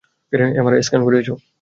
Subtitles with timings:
[0.59, 1.27] MRI scan করিয়েছ?